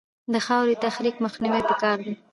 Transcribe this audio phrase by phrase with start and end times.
[0.33, 2.13] د خاورې تخریب مخنیوی پکار دی